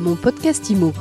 Mon 0.00 0.16
podcast 0.16 0.70
IMO. 0.70 0.94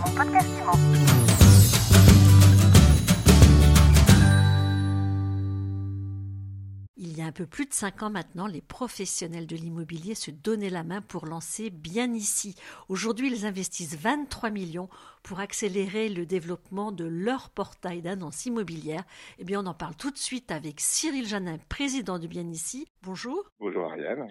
Il 6.97 7.17
y 7.17 7.21
a 7.21 7.25
un 7.25 7.31
peu 7.31 7.45
plus 7.45 7.65
de 7.65 7.73
5 7.73 8.03
ans 8.03 8.09
maintenant, 8.09 8.45
les 8.45 8.59
professionnels 8.59 9.47
de 9.47 9.55
l'immobilier 9.55 10.15
se 10.15 10.31
donnaient 10.31 10.69
la 10.69 10.83
main 10.83 11.01
pour 11.01 11.27
lancer 11.27 11.69
bien 11.69 12.13
ici. 12.13 12.55
Aujourd'hui, 12.89 13.31
ils 13.31 13.45
investissent 13.45 13.95
23 13.95 14.49
millions 14.49 14.89
pour 15.23 15.39
accélérer 15.39 16.09
le 16.09 16.25
développement 16.25 16.91
de 16.91 17.05
leur 17.05 17.51
portail 17.51 18.01
d'annonces 18.01 18.47
immobilières. 18.47 19.05
Eh 19.37 19.45
bien, 19.45 19.63
on 19.63 19.67
en 19.67 19.73
parle 19.73 19.95
tout 19.95 20.11
de 20.11 20.17
suite 20.17 20.51
avec 20.51 20.81
Cyril 20.81 21.25
Janin, 21.25 21.57
président 21.69 22.19
de 22.19 22.27
Bien 22.27 22.49
ici. 22.49 22.85
Bonjour. 23.03 23.49
Bonjour 23.61 23.85
Ariane. 23.85 24.27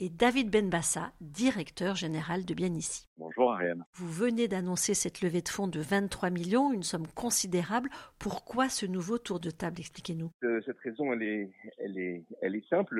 Et 0.00 0.10
David 0.10 0.48
Benbassa, 0.48 1.12
directeur 1.20 1.96
général 1.96 2.44
de 2.44 2.54
Bien 2.54 2.72
ici. 2.72 3.08
Bonjour 3.16 3.52
Ariane. 3.52 3.84
Vous 3.94 4.06
venez 4.06 4.46
d'annoncer 4.46 4.94
cette 4.94 5.22
levée 5.22 5.42
de 5.42 5.48
fonds 5.48 5.66
de 5.66 5.80
23 5.80 6.30
millions, 6.30 6.72
une 6.72 6.84
somme 6.84 7.08
considérable. 7.08 7.90
Pourquoi 8.20 8.68
ce 8.68 8.86
nouveau 8.86 9.18
tour 9.18 9.40
de 9.40 9.50
table 9.50 9.80
Expliquez-nous? 9.80 10.30
Euh, 10.44 10.60
cette 10.64 10.78
raison, 10.78 11.12
elle 11.12 11.24
est, 11.24 11.50
elle 11.78 11.98
est, 11.98 12.24
elle 12.42 12.54
est 12.54 12.68
simple. 12.68 12.94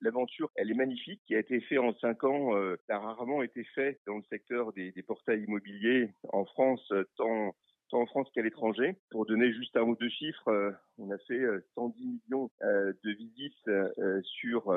L'aventure, 0.00 0.50
elle 0.56 0.72
est 0.72 0.74
magnifique. 0.74 1.20
Qui 1.28 1.36
a 1.36 1.38
été 1.38 1.60
fait 1.60 1.78
en 1.78 1.94
cinq 1.94 2.24
ans, 2.24 2.56
euh, 2.56 2.76
a 2.88 2.98
rarement 2.98 3.44
été 3.44 3.62
fait 3.76 4.00
dans 4.04 4.16
le 4.16 4.24
secteur 4.28 4.72
des, 4.72 4.90
des 4.90 5.02
portails 5.04 5.44
immobiliers 5.44 6.10
en 6.32 6.44
France, 6.44 6.92
tant 7.16 7.54
tant 7.90 8.00
en 8.00 8.06
France 8.06 8.28
qu'à 8.34 8.42
l'étranger. 8.42 8.96
Pour 9.10 9.26
donner 9.26 9.52
juste 9.52 9.76
un 9.76 9.82
ou 9.82 9.96
deux 9.96 10.08
chiffres, 10.08 10.48
euh, 10.48 10.72
on 10.98 11.10
a 11.10 11.18
fait 11.18 11.42
110 11.74 12.02
euh, 12.02 12.06
millions 12.06 12.50
euh, 12.62 12.92
de 13.04 13.10
visites 13.10 13.70
sur 14.22 14.72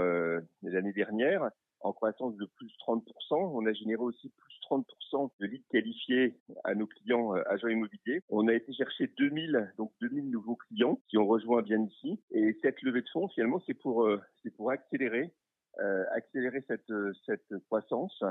l'année 0.63 0.93
dernière, 0.93 1.49
en 1.81 1.93
croissance 1.93 2.35
de 2.35 2.45
plus 2.57 2.71
30%. 2.87 3.03
On 3.31 3.65
a 3.65 3.73
généré 3.73 4.01
aussi 4.01 4.29
plus 4.29 4.59
30% 4.69 5.31
de 5.39 5.45
leads 5.45 5.65
qualifiés 5.69 6.35
à 6.63 6.75
nos 6.75 6.87
clients 6.87 7.31
agents 7.31 7.67
immobiliers. 7.67 8.21
On 8.29 8.47
a 8.47 8.53
été 8.53 8.73
chercher 8.73 9.07
2000, 9.17 9.73
donc 9.77 9.91
2000 10.01 10.29
nouveaux 10.29 10.55
clients 10.55 10.99
qui 11.07 11.17
ont 11.17 11.27
rejoint 11.27 11.61
bien 11.61 11.81
ici. 11.81 12.19
Et 12.31 12.57
cette 12.61 12.81
levée 12.81 13.01
de 13.01 13.09
fonds, 13.09 13.29
finalement, 13.29 13.61
c'est 13.65 13.73
pour, 13.73 14.09
c'est 14.43 14.53
pour 14.55 14.71
accélérer, 14.71 15.31
accélérer 16.11 16.63
cette, 16.67 16.91
cette 17.25 17.57
croissance. 17.67 18.23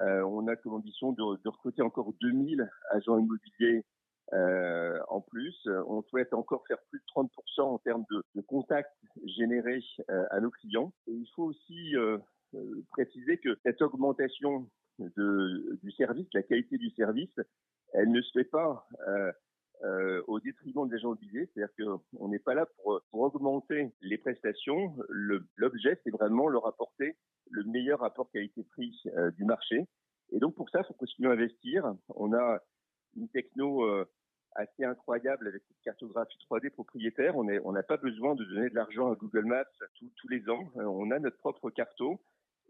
on 0.00 0.46
a 0.48 0.56
comme 0.56 0.74
ambition 0.74 1.12
de, 1.12 1.42
de 1.42 1.48
recruter 1.48 1.82
encore 1.82 2.12
2000 2.20 2.68
agents 2.90 3.18
immobiliers 3.18 3.84
euh, 4.32 4.98
en 5.08 5.20
plus, 5.20 5.68
on 5.86 6.02
souhaite 6.02 6.32
encore 6.32 6.64
faire 6.66 6.78
plus 6.90 7.00
de 7.00 7.04
30% 7.14 7.60
en 7.60 7.78
termes 7.78 8.04
de, 8.10 8.22
de 8.34 8.40
contacts 8.40 8.96
générés 9.24 9.82
euh, 10.10 10.24
à 10.30 10.40
nos 10.40 10.50
clients. 10.50 10.92
Et 11.06 11.12
il 11.12 11.28
faut 11.34 11.44
aussi 11.44 11.96
euh, 11.96 12.18
euh, 12.54 12.82
préciser 12.90 13.38
que 13.38 13.58
cette 13.62 13.82
augmentation 13.82 14.68
du 14.98 15.90
service, 15.96 16.28
la 16.32 16.42
qualité 16.42 16.78
du 16.78 16.90
service, 16.90 17.34
elle 17.92 18.10
ne 18.10 18.20
se 18.20 18.30
fait 18.32 18.44
pas 18.44 18.86
euh, 19.84 20.22
au 20.28 20.38
détriment 20.38 20.88
des 20.88 20.94
agents 20.94 21.14
immobiliers. 21.14 21.50
C'est-à-dire 21.52 21.98
qu'on 22.10 22.28
n'est 22.28 22.38
pas 22.38 22.54
là 22.54 22.66
pour, 22.76 23.00
pour, 23.10 23.20
augmenter 23.22 23.90
les 24.00 24.18
prestations. 24.18 24.94
L'objet, 25.08 25.98
c'est 26.04 26.10
vraiment 26.10 26.48
leur 26.48 26.66
apporter 26.66 27.16
le 27.50 27.64
meilleur 27.64 28.00
rapport 28.00 28.30
qualité-prix 28.30 29.02
du 29.36 29.44
marché. 29.44 29.88
Et 30.30 30.38
donc 30.38 30.54
pour 30.54 30.70
ça, 30.70 30.80
il 30.80 30.86
faut 30.86 30.94
continuer 30.94 31.30
à 31.30 31.32
investir. 31.32 31.94
On 32.10 32.32
a 32.32 32.60
une 33.16 33.28
techno 33.28 34.06
assez 34.54 34.84
incroyable 34.84 35.48
avec 35.48 35.62
cette 35.68 35.80
cartographie 35.82 36.38
3D 36.50 36.70
propriétaire. 36.70 37.36
On 37.36 37.44
n'a 37.44 37.54
on 37.64 37.74
pas 37.82 37.96
besoin 37.96 38.34
de 38.34 38.44
donner 38.44 38.70
de 38.70 38.74
l'argent 38.74 39.12
à 39.12 39.16
Google 39.16 39.44
Maps 39.44 39.64
tous 40.16 40.28
les 40.28 40.48
ans. 40.48 40.70
Euh, 40.76 40.84
on 40.84 41.10
a 41.10 41.18
notre 41.18 41.38
propre 41.38 41.70
carto 41.70 42.20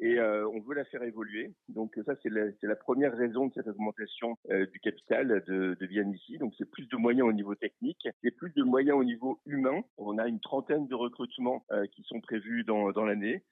et 0.00 0.18
euh, 0.18 0.48
on 0.48 0.60
veut 0.60 0.74
la 0.74 0.84
faire 0.86 1.02
évoluer. 1.02 1.52
Donc 1.68 1.98
ça, 2.06 2.14
c'est 2.22 2.30
la, 2.30 2.46
la, 2.62 2.76
première 2.76 3.16
raison 3.16 3.46
de 3.46 3.54
cette 3.54 3.68
augmentation 3.68 4.36
euh, 4.50 4.66
du 4.66 4.80
capital 4.80 5.44
de, 5.46 5.76
de 5.78 6.14
ici. 6.14 6.38
Donc 6.38 6.54
c'est 6.58 6.70
plus 6.70 6.86
de 6.88 6.96
moyens 6.96 7.28
au 7.28 7.32
niveau 7.32 7.54
technique, 7.54 8.08
c'est 8.22 8.30
plus 8.30 8.52
de 8.54 8.62
moyens 8.62 8.98
au 8.98 9.04
niveau 9.04 9.40
humain. 9.46 9.82
On 9.98 10.18
a 10.18 10.26
une 10.26 10.40
trentaine 10.40 10.86
de 10.88 10.94
recrutements 10.94 11.64
qui 11.92 12.02
sont 12.04 12.20
prévus 12.20 12.64
dans, 12.64 12.90
dans 12.92 13.04
l'année. 13.04 13.44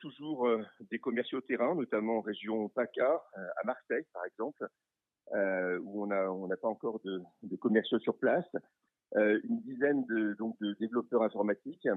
toujours 0.00 0.48
des 0.90 0.98
commerciaux 0.98 1.40
terrain, 1.42 1.74
notamment 1.74 2.18
en 2.18 2.20
région 2.20 2.68
PACA, 2.70 3.22
à 3.34 3.66
Marseille 3.66 4.06
par 4.12 4.24
exemple, 4.24 4.66
euh, 5.32 5.78
où 5.82 6.02
on 6.04 6.06
n'a 6.06 6.30
on 6.30 6.48
pas 6.48 6.68
encore 6.68 7.00
de, 7.04 7.20
de, 7.42 7.56
commerciaux 7.56 7.98
sur 7.98 8.16
place, 8.18 8.48
euh, 9.16 9.40
une 9.44 9.60
dizaine 9.60 10.04
de, 10.06 10.34
donc, 10.34 10.56
de 10.60 10.74
développeurs 10.80 11.22
informatiques, 11.22 11.88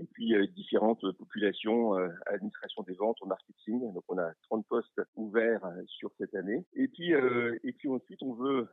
et 0.00 0.06
puis 0.12 0.34
euh, 0.34 0.46
différentes 0.46 1.04
populations, 1.18 1.96
euh, 1.98 2.08
administration 2.26 2.82
des 2.82 2.94
ventes, 2.94 3.18
marketing. 3.26 3.92
Donc 3.92 4.04
on 4.08 4.18
a 4.18 4.32
30 4.48 4.66
postes 4.66 5.00
ouverts 5.16 5.64
euh, 5.64 5.82
sur 5.86 6.10
cette 6.18 6.34
année. 6.34 6.64
Et 6.74 6.88
puis 6.88 7.14
euh, 7.14 7.58
et 7.64 7.72
puis 7.72 7.88
ensuite 7.88 8.22
on 8.22 8.32
veut 8.32 8.68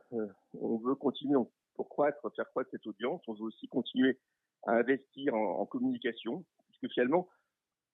on 0.54 0.78
veut 0.78 0.94
continuer 0.94 1.38
pour 1.74 1.88
croître, 1.88 2.18
faire 2.34 2.48
croître 2.50 2.70
cette 2.70 2.86
audience. 2.86 3.20
On 3.28 3.34
veut 3.34 3.44
aussi 3.44 3.68
continuer 3.68 4.18
à 4.66 4.72
investir 4.72 5.34
en, 5.34 5.60
en 5.60 5.66
communication, 5.66 6.44
puisque 6.68 6.92
finalement 6.94 7.28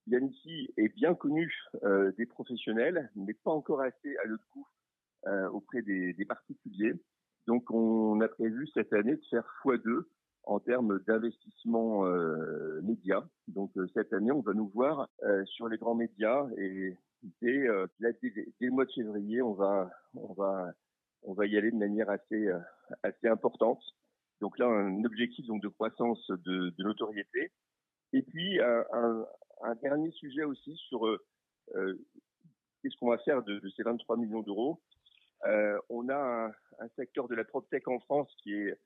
Yannissi 0.06 0.68
est 0.76 0.94
bien 0.94 1.14
connu 1.14 1.50
des 2.18 2.26
professionnels, 2.26 3.10
mais 3.16 3.32
pas 3.32 3.52
encore 3.52 3.80
assez 3.80 4.16
à 4.22 4.28
notre 4.28 4.44
goût 4.52 4.66
auprès 5.52 5.82
des, 5.82 6.12
des, 6.12 6.24
particuliers. 6.24 6.94
Donc 7.46 7.70
on 7.70 8.20
a 8.20 8.28
prévu 8.28 8.66
cette 8.74 8.92
année 8.92 9.16
de 9.16 9.22
faire 9.30 9.44
x2 9.64 10.04
en 10.46 10.60
termes 10.60 11.00
d'investissement 11.06 12.06
euh, 12.06 12.80
médias. 12.82 13.24
Donc 13.48 13.76
euh, 13.76 13.86
cette 13.94 14.12
année, 14.12 14.32
on 14.32 14.40
va 14.40 14.52
nous 14.52 14.68
voir 14.68 15.08
euh, 15.22 15.44
sur 15.46 15.68
les 15.68 15.78
grands 15.78 15.94
médias 15.94 16.46
et 16.58 16.96
dès, 17.40 17.68
euh, 17.68 17.86
dès, 18.00 18.14
le 18.60 18.70
mois 18.70 18.84
de 18.84 18.92
février, 18.92 19.42
on 19.42 19.54
va, 19.54 19.90
on 20.14 20.32
va, 20.34 20.72
on 21.22 21.32
va 21.32 21.46
y 21.46 21.56
aller 21.56 21.70
de 21.70 21.76
manière 21.76 22.10
assez, 22.10 22.48
assez 23.02 23.28
importante. 23.28 23.82
Donc 24.40 24.58
là, 24.58 24.66
un 24.66 25.04
objectif 25.04 25.46
donc 25.46 25.62
de 25.62 25.68
croissance 25.68 26.26
de, 26.28 26.70
de 26.70 26.82
notoriété. 26.84 27.50
Et 28.12 28.22
puis 28.22 28.60
un, 28.60 28.84
un, 28.92 29.26
un, 29.62 29.74
dernier 29.76 30.10
sujet 30.12 30.44
aussi 30.44 30.76
sur 30.88 31.00
qu'est-ce 31.74 32.96
qu'on 32.98 33.10
va 33.10 33.18
faire 33.18 33.42
de, 33.42 33.58
de, 33.58 33.68
ces 33.70 33.82
23 33.82 34.18
millions 34.18 34.42
d'euros. 34.42 34.80
Euh, 35.46 35.78
on 35.88 36.08
a 36.08 36.16
un, 36.16 36.46
un, 36.78 36.88
secteur 36.96 37.28
de 37.28 37.34
la 37.34 37.44
PropTech 37.44 37.86
en 37.88 38.00
France 38.00 38.32
qui 38.42 38.54
est, 38.54 38.78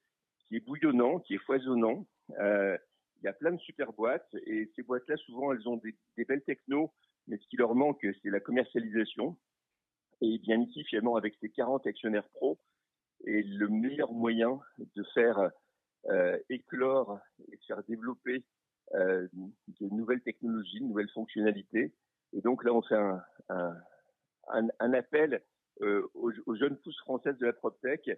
qui 0.46 0.56
est 0.56 0.60
bouillonnant, 0.60 1.20
qui 1.20 1.34
est 1.34 1.44
foisonnant. 1.44 2.06
Euh, 2.40 2.76
il 3.20 3.24
y 3.24 3.28
a 3.28 3.32
plein 3.32 3.52
de 3.52 3.60
super 3.60 3.92
boîtes 3.92 4.34
et 4.46 4.70
ces 4.74 4.82
boîtes-là, 4.82 5.16
souvent, 5.16 5.52
elles 5.52 5.68
ont 5.68 5.76
des, 5.76 5.94
des, 6.16 6.24
belles 6.24 6.42
technos, 6.42 6.92
mais 7.26 7.36
ce 7.36 7.46
qui 7.48 7.56
leur 7.56 7.74
manque, 7.74 8.06
c'est 8.22 8.30
la 8.30 8.40
commercialisation. 8.40 9.36
Et 10.20 10.38
bien 10.38 10.60
ici, 10.60 10.84
finalement, 10.84 11.16
avec 11.16 11.34
ces 11.40 11.48
40 11.50 11.86
actionnaires 11.86 12.28
pro, 12.30 12.58
et 13.24 13.42
le 13.42 13.68
meilleur 13.68 14.12
moyen 14.12 14.60
de 14.78 15.02
faire 15.14 15.50
euh, 16.06 16.38
éclore 16.48 17.18
et 17.48 17.56
de 17.56 17.62
faire 17.66 17.82
développer 17.84 18.44
euh, 18.94 19.26
de 19.34 19.88
nouvelles 19.88 20.22
technologies, 20.22 20.80
de 20.80 20.86
nouvelles 20.86 21.10
fonctionnalités. 21.10 21.92
Et 22.32 22.40
donc 22.40 22.64
là, 22.64 22.72
on 22.72 22.82
fait 22.82 22.96
un, 22.96 23.22
un, 23.48 23.76
un, 24.48 24.68
un 24.78 24.92
appel 24.92 25.42
aux, 26.14 26.32
aux, 26.46 26.54
jeunes 26.56 26.76
pousses 26.76 26.98
françaises 27.00 27.38
de 27.38 27.46
la 27.46 27.52
PropTech. 27.52 28.08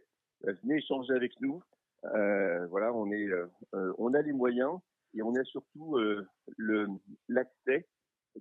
Euh, 0.46 0.54
venez 0.62 0.78
échanger 0.78 1.12
avec 1.14 1.32
nous. 1.40 1.62
Euh, 2.04 2.66
voilà, 2.68 2.92
on 2.94 3.10
est, 3.12 3.28
on 3.98 4.14
a 4.14 4.22
les 4.22 4.32
moyens 4.32 4.78
et 5.14 5.22
on 5.22 5.34
a 5.34 5.44
surtout 5.44 5.98
le 6.56 6.86
l'accès 7.28 7.86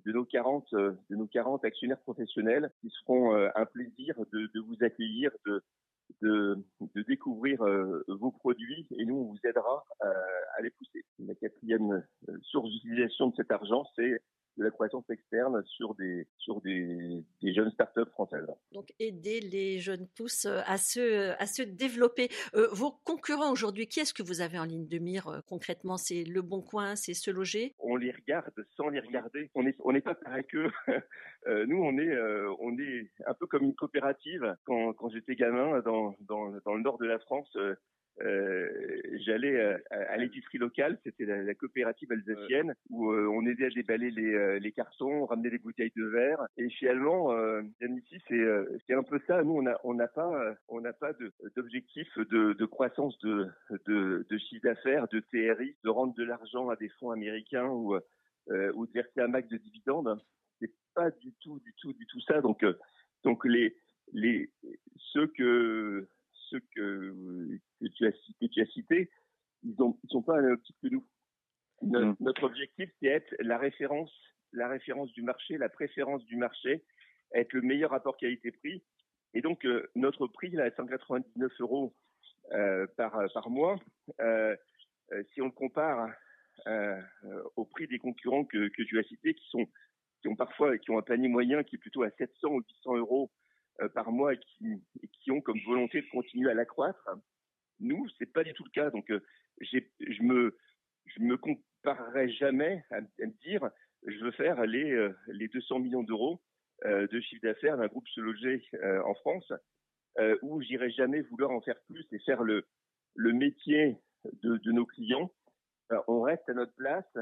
de 0.05 0.11
nos 0.13 0.23
40 0.23 0.73
de 0.73 1.15
nos 1.15 1.27
40 1.27 1.65
actionnaires 1.65 1.99
professionnels 1.99 2.71
qui 2.79 2.89
seront 2.89 3.35
un 3.35 3.65
plaisir 3.65 4.15
de, 4.31 4.49
de 4.53 4.59
vous 4.61 4.77
accueillir, 4.81 5.31
de 5.45 5.61
de, 6.21 6.57
de 6.95 7.01
découvrir 7.01 7.59
vos 8.07 8.31
produits 8.31 8.87
et 8.97 9.05
nous 9.05 9.15
on 9.15 9.25
vous 9.25 9.39
aidera 9.43 9.83
à 9.99 10.61
les 10.61 10.69
pousser. 10.69 11.03
La 11.19 11.35
quatrième 11.35 12.01
source 12.43 12.69
d'utilisation 12.69 13.27
de 13.27 13.35
cet 13.35 13.51
argent, 13.51 13.83
c'est 13.97 14.21
de 14.59 14.65
la 14.65 14.71
croissance 14.71 15.09
externe 15.09 15.63
sur 15.65 15.95
des, 15.95 16.27
sur 16.37 16.61
des, 16.61 17.23
des 17.41 17.53
jeunes 17.53 17.71
startups 17.71 18.09
françaises. 18.11 18.47
Donc 18.73 18.93
aider 18.99 19.39
les 19.39 19.79
jeunes 19.79 20.07
pousses 20.15 20.45
euh, 20.45 20.59
à 20.65 20.77
se, 20.77 21.31
à 21.41 21.45
se 21.47 21.63
développer. 21.63 22.29
Euh, 22.55 22.67
vos 22.71 22.91
concurrents 22.91 23.51
aujourd'hui, 23.51 23.87
qui 23.87 24.01
est-ce 24.01 24.13
que 24.13 24.23
vous 24.23 24.41
avez 24.41 24.59
en 24.59 24.65
ligne 24.65 24.87
de 24.87 24.99
mire 24.99 25.27
euh, 25.27 25.39
concrètement? 25.47 25.97
C'est 25.97 26.23
Le 26.23 26.41
Bon 26.41 26.61
Coin, 26.61 26.95
c'est 26.95 27.13
Se 27.13 27.31
Loger? 27.31 27.73
On 27.79 27.95
les 27.95 28.11
regarde 28.11 28.53
sans 28.75 28.89
les 28.89 28.99
regarder. 28.99 29.49
On 29.55 29.63
n'est 29.63 29.75
on 29.79 29.95
est 29.95 30.01
pas 30.01 30.15
pareil 30.15 30.43
qu'eux. 30.45 30.69
nous, 31.67 31.81
on 31.81 31.97
est, 31.97 32.11
euh, 32.11 32.53
on 32.59 32.77
est 32.77 33.09
un 33.25 33.33
peu 33.33 33.47
comme 33.47 33.63
une 33.63 33.75
coopérative. 33.75 34.55
Quand, 34.65 34.93
quand 34.93 35.09
j'étais 35.09 35.35
gamin 35.35 35.79
dans, 35.81 36.15
dans, 36.21 36.51
dans 36.65 36.75
le 36.75 36.81
nord 36.81 36.97
de 36.97 37.05
la 37.05 37.19
France, 37.19 37.55
j'allais 39.25 39.59
à, 39.61 39.79
à 39.91 40.17
l'épicerie 40.17 40.57
locale, 40.57 40.99
c'était 41.03 41.25
la, 41.25 41.43
la, 41.43 41.53
coopérative 41.55 42.11
alsacienne, 42.11 42.75
où 42.89 43.11
euh, 43.11 43.27
on 43.27 43.45
aidait 43.45 43.67
à 43.67 43.69
déballer 43.69 44.11
les, 44.11 44.33
euh, 44.33 44.59
les, 44.59 44.71
cartons, 44.71 45.23
on 45.23 45.25
ramenait 45.25 45.49
les 45.49 45.57
bouteilles 45.57 45.93
de 45.95 46.05
verre. 46.05 46.45
Et 46.57 46.69
finalement, 46.69 47.31
euh, 47.31 47.61
ici, 47.81 48.21
c'est 48.27 48.45
c'est 48.87 48.93
un 48.93 49.03
peu 49.03 49.19
ça. 49.27 49.43
Nous, 49.43 49.53
on 49.53 49.61
n'a 49.61 49.79
on 49.83 49.93
n'a 49.93 50.07
pas 50.07 50.55
on 50.67 50.81
n'a 50.81 50.93
pas 50.93 51.13
d'objectif 51.55 52.07
de, 52.17 52.53
de, 52.53 52.65
croissance 52.65 53.17
de, 53.19 53.47
de, 53.87 54.25
de 54.29 54.37
chiffre 54.37 54.63
d'affaires, 54.63 55.07
de 55.07 55.19
TRI, 55.19 55.75
de 55.83 55.89
rendre 55.89 56.13
de 56.15 56.23
l'argent 56.23 56.69
à 56.69 56.75
des 56.75 56.89
fonds 56.99 57.11
américains 57.11 57.67
ou 57.67 57.95
ou 58.47 58.87
de 58.87 58.91
verser 58.91 59.21
un 59.21 59.27
max 59.27 59.47
de 59.49 59.57
dividendes. 59.57 60.19
C'est 60.59 60.71
pas 60.95 61.11
du 61.11 61.33
tout, 61.41 61.59
du 61.59 61.73
tout, 61.79 61.93
du 61.93 62.05
tout 62.07 62.19
ça. 62.21 62.41
Donc 62.41 62.65
donc 63.23 63.45
les 63.45 63.75
les, 64.13 64.49
ceux 66.49 66.61
que, 66.75 67.59
que, 67.79 67.87
tu, 67.87 68.05
as, 68.05 68.11
que 68.11 68.45
tu 68.45 68.61
as 68.61 68.65
cités, 68.67 69.09
ils 69.63 69.71
ne 69.71 69.91
ils 70.03 70.09
sont 70.09 70.21
pas 70.21 70.37
à 70.37 70.41
la 70.41 70.49
même 70.49 70.57
que 70.81 70.87
nous. 70.87 71.05
Notre, 71.81 72.43
objectif, 72.43 72.89
c'est 72.99 73.07
être 73.07 73.33
la 73.39 73.57
référence, 73.57 74.11
la 74.51 74.67
référence 74.67 75.11
du 75.13 75.21
marché, 75.21 75.57
la 75.57 75.69
préférence 75.69 76.23
du 76.25 76.35
marché, 76.35 76.83
être 77.33 77.53
le 77.53 77.61
meilleur 77.61 77.91
rapport 77.91 78.17
qualité-prix. 78.17 78.83
Et 79.33 79.41
donc, 79.41 79.65
euh, 79.65 79.89
notre 79.95 80.27
prix, 80.27 80.49
là, 80.49 80.65
à 80.65 80.71
199 80.71 81.51
euros 81.61 81.95
euh, 82.51 82.85
par, 82.97 83.21
par 83.33 83.49
mois, 83.49 83.79
euh, 84.19 84.55
si 85.33 85.41
on 85.41 85.45
le 85.45 85.51
compare 85.51 86.09
au 87.55 87.63
prix 87.63 87.87
des 87.87 87.99
concurrents 87.99 88.43
que, 88.43 88.67
que 88.67 88.83
tu 88.83 88.99
as 88.99 89.03
cités, 89.03 89.33
qui 89.33 89.47
sont 89.49 89.69
qui 90.21 90.27
ont 90.27 90.35
parfois 90.35 90.77
qui 90.77 90.91
ont 90.91 90.97
un 90.97 91.01
panier 91.01 91.29
moyen 91.29 91.63
qui 91.63 91.75
est 91.75 91.79
plutôt 91.79 92.03
à 92.03 92.11
700 92.11 92.49
ou 92.49 92.59
800 92.59 92.97
euros 92.97 93.31
par 93.93 94.11
mois 94.11 94.33
et 94.33 94.39
qui, 94.39 94.83
et 95.01 95.07
qui 95.07 95.31
ont 95.31 95.41
comme 95.41 95.59
volonté 95.65 96.01
de 96.01 96.07
continuer 96.07 96.49
à 96.49 96.53
l'accroître. 96.53 97.09
Nous, 97.79 98.07
c'est 98.17 98.31
pas 98.31 98.43
du 98.43 98.53
tout 98.53 98.63
le 98.63 98.71
cas. 98.71 98.89
Donc, 98.89 99.11
je 99.61 100.23
me 100.23 100.57
je 101.05 101.21
me 101.21 101.37
comparerai 101.37 102.29
jamais 102.29 102.83
à, 102.91 103.01
me 103.01 103.41
dire 103.43 103.69
je 104.05 104.17
veux 104.19 104.31
faire 104.31 104.65
les 104.65 105.09
les 105.27 105.47
200 105.47 105.79
millions 105.79 106.03
d'euros 106.03 106.41
de 106.85 107.19
chiffre 107.19 107.41
d'affaires 107.43 107.77
d'un 107.77 107.87
groupe 107.87 108.07
se 108.09 108.21
loger 108.21 108.63
en 109.05 109.13
France, 109.15 109.51
euh, 110.19 110.37
où 110.41 110.61
j'irai 110.61 110.89
jamais 110.91 111.21
vouloir 111.21 111.51
en 111.51 111.61
faire 111.61 111.79
plus 111.89 112.05
et 112.11 112.19
faire 112.19 112.43
le 112.43 112.65
le 113.15 113.33
métier 113.33 113.97
de, 114.43 114.57
de 114.57 114.71
nos 114.71 114.85
clients. 114.85 115.31
on 116.07 116.21
reste 116.21 116.47
à 116.49 116.53
notre 116.53 116.73
place 116.75 117.17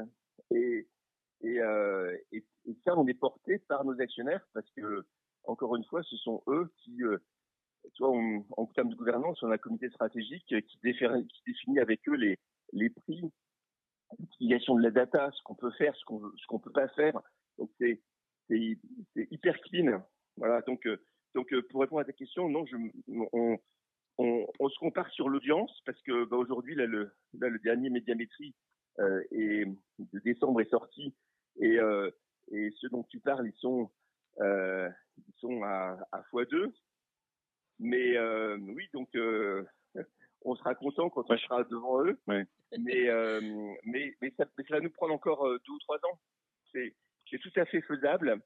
et 0.50 0.88
et, 1.40 1.60
euh, 1.60 2.16
et, 2.32 2.44
et, 2.66 2.76
ça, 2.84 2.96
on 2.96 3.06
est 3.06 3.14
porté 3.14 3.58
par 3.68 3.84
nos 3.84 4.00
actionnaires 4.00 4.44
parce 4.54 4.68
que, 4.72 5.06
encore 5.48 5.76
une 5.76 5.84
fois, 5.84 6.02
ce 6.02 6.16
sont 6.18 6.42
eux 6.46 6.70
qui, 6.78 7.02
euh, 7.02 7.18
en 8.00 8.66
termes 8.66 8.90
de 8.90 8.94
gouvernance, 8.94 9.42
on 9.42 9.50
a 9.50 9.54
un 9.54 9.58
comité 9.58 9.88
stratégique 9.88 10.44
qui, 10.46 10.78
définit, 10.82 11.80
avec 11.80 12.06
eux 12.08 12.16
les, 12.16 12.38
les 12.72 12.90
prix, 12.90 13.22
l'utilisation 14.18 14.76
de 14.76 14.82
la 14.82 14.90
data, 14.90 15.30
ce 15.32 15.42
qu'on 15.42 15.54
peut 15.54 15.70
faire, 15.72 15.96
ce 15.96 16.04
qu'on 16.04 16.20
ce 16.36 16.46
qu'on 16.46 16.58
peut 16.58 16.72
pas 16.72 16.88
faire. 16.88 17.18
Donc 17.56 17.70
c'est 17.78 18.00
hyper 19.16 19.58
clean. 19.62 20.02
Voilà. 20.36 20.60
Donc 20.62 20.86
euh, 20.86 21.00
euh, 21.36 21.62
pour 21.70 21.80
répondre 21.80 22.02
à 22.02 22.04
ta 22.04 22.12
question, 22.12 22.48
non, 22.48 22.64
on, 24.18 24.68
se 24.68 24.78
compare 24.78 25.10
sur 25.10 25.28
l'audience 25.28 25.72
parce 25.86 26.00
que 26.02 26.24
bah, 26.26 26.36
aujourd'hui 26.36 26.74
là 26.74 26.86
le 26.86 27.58
dernier 27.60 27.88
médiamétrie 27.88 28.54
de 28.98 30.18
décembre 30.24 30.60
est 30.60 30.70
sorti 30.70 31.14
et 31.60 31.78
ceux 32.80 32.88
dont 32.90 33.04
tu 33.04 33.20
parles 33.20 33.46
ils 33.46 33.58
sont 33.60 33.90
euh, 34.40 34.88
ils 35.16 35.34
sont 35.40 35.62
à, 35.62 35.98
à 36.12 36.22
x2 36.32 36.72
mais 37.80 38.16
euh, 38.16 38.56
oui 38.58 38.88
donc 38.92 39.08
euh, 39.14 39.64
on 40.42 40.54
sera 40.56 40.74
content 40.74 41.10
quand 41.10 41.30
on 41.30 41.38
sera 41.38 41.64
devant 41.64 42.04
eux. 42.04 42.18
Ouais. 42.26 42.44
Mais, 42.78 43.08
euh, 43.08 43.40
mais, 43.84 44.14
mais, 44.20 44.32
ça, 44.36 44.44
mais 44.56 44.64
ça 44.64 44.74
va 44.74 44.80
nous 44.80 44.90
prendre 44.90 45.14
encore 45.14 45.46
euh, 45.46 45.58
deux 45.66 45.72
ou 45.72 45.78
trois 45.80 45.96
ans. 45.96 46.20
C'est, 46.72 46.94
c'est 47.30 47.38
tout 47.38 47.52
à 47.56 47.64
fait 47.64 47.80
faisable, 47.82 48.40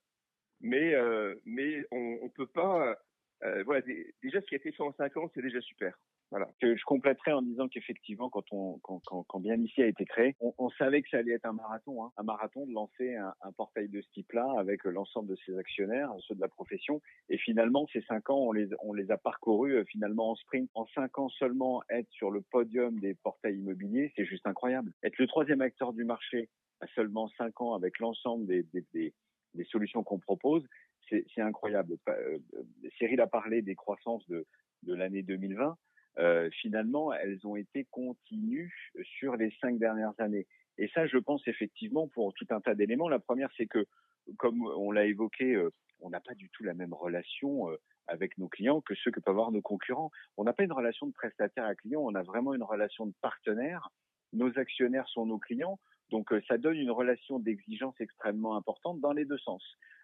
mais, 0.61 0.94
euh, 0.94 1.35
mais 1.44 1.85
on 1.91 2.25
ne 2.25 2.29
peut 2.29 2.47
pas. 2.47 2.97
Euh, 3.43 3.65
voilà, 3.65 3.83
déjà, 4.23 4.41
ce 4.41 4.47
qui 4.47 4.55
a 4.55 4.59
été 4.59 4.71
fait 4.71 4.83
en 4.83 4.93
cinq 4.94 5.17
ans, 5.17 5.31
c'est 5.35 5.43
déjà 5.43 5.61
super. 5.61 5.99
Voilà. 6.32 6.49
Je, 6.62 6.82
compléterai 6.87 7.34
en 7.34 7.43
disant 7.43 7.69
qu'effectivement, 7.69 8.31
quand, 8.31 9.40
bien 9.40 9.56
ici 9.56 9.82
a 9.82 9.87
été 9.87 10.06
créé, 10.06 10.34
on, 10.40 10.70
savait 10.70 11.02
que 11.02 11.11
ça 11.11 11.19
allait 11.19 11.34
être 11.34 11.44
un 11.44 11.52
marathon, 11.52 12.06
hein, 12.06 12.12
un 12.17 12.23
marathon 12.23 12.64
de 12.64 12.73
lancer 12.73 13.17
un, 13.17 13.52
portail 13.52 13.90
de 13.90 14.00
ce 14.00 14.11
type-là 14.12 14.46
avec 14.58 14.84
l'ensemble 14.84 15.29
de 15.29 15.37
ses 15.44 15.58
actionnaires, 15.58 16.11
ceux 16.26 16.34
de 16.34 16.40
la 16.40 16.49
profession. 16.49 17.02
Et 17.29 17.37
finalement, 17.37 17.87
ces 17.93 18.00
cinq 18.08 18.31
ans, 18.31 18.49
on 18.49 18.52
les, 18.52 19.11
a 19.11 19.19
parcourus 19.19 19.75
euh, 19.75 19.84
finalement 19.84 20.31
en 20.31 20.34
sprint. 20.37 20.70
En 20.73 20.87
cinq 20.94 21.19
ans 21.19 21.29
seulement, 21.29 21.82
être 21.90 22.08
sur 22.12 22.31
le 22.31 22.40
podium 22.40 22.99
des 22.99 23.12
portails 23.12 23.58
immobiliers, 23.58 24.11
c'est 24.17 24.25
juste 24.25 24.46
incroyable. 24.46 24.90
Être 25.02 25.19
le 25.19 25.26
troisième 25.26 25.61
acteur 25.61 25.93
du 25.93 26.05
marché 26.05 26.49
à 26.81 26.87
seulement 26.94 27.29
cinq 27.37 27.61
ans 27.61 27.75
avec 27.75 27.99
l'ensemble 27.99 28.46
des, 28.46 29.14
solutions 29.70 30.02
qu'on 30.02 30.19
propose, 30.19 30.67
c'est 31.11 31.43
incroyable. 31.43 31.99
Euh, 32.08 32.38
Cyril 32.96 33.20
a 33.20 33.26
parlé 33.26 33.61
des 33.61 33.75
croissances 33.75 34.26
de 34.31 34.46
l'année 34.87 35.23
2020 35.23 35.76
euh, 36.19 36.50
finalement, 36.61 37.12
elles 37.12 37.47
ont 37.47 37.56
été 37.56 37.85
continues 37.91 38.75
sur 39.19 39.37
les 39.37 39.50
cinq 39.61 39.79
dernières 39.79 40.19
années. 40.19 40.47
Et 40.79 40.88
ça, 40.88 41.06
je 41.06 41.19
pense 41.19 41.47
effectivement 41.49 42.09
pour 42.09 42.35
tout 42.35 42.47
un 42.50 42.61
tas 42.61 42.75
d'éléments. 42.75 43.09
La 43.09 43.19
première, 43.19 43.50
c'est 43.56 43.67
que, 43.67 43.87
comme 44.38 44.62
on 44.62 44.91
l'a 44.91 45.05
évoqué, 45.06 45.55
euh, 45.55 45.70
on 46.00 46.11
n'a 46.11 46.20
pas 46.20 46.35
du 46.35 46.50
tout 46.50 46.64
la 46.64 46.75
même 46.75 46.94
relation 46.94 47.70
euh, 47.70 47.76
avec 48.06 48.37
nos 48.38 48.49
clients 48.49 48.81
que 48.81 48.94
ceux 48.94 49.11
que 49.11 49.20
peuvent 49.20 49.35
avoir 49.35 49.53
nos 49.53 49.62
concurrents. 49.62 50.11
On 50.37 50.44
n'a 50.44 50.53
pas 50.53 50.64
une 50.64 50.73
relation 50.73 51.06
de 51.06 51.12
prestataire 51.12 51.64
à 51.64 51.75
client, 51.75 52.00
on 52.03 52.15
a 52.15 52.23
vraiment 52.23 52.55
une 52.55 52.62
relation 52.62 53.06
de 53.06 53.15
partenaire. 53.20 53.88
Nos 54.32 54.58
actionnaires 54.58 55.08
sont 55.08 55.26
nos 55.26 55.38
clients. 55.38 55.79
Donc 56.11 56.35
ça 56.47 56.58
donne 56.58 56.76
une 56.76 56.91
relation 56.91 57.38
d'exigence 57.38 57.94
extrêmement 58.00 58.56
importante 58.56 59.00
dans 59.00 59.12
les 59.12 59.25
deux 59.25 59.38
sens. 59.38 59.62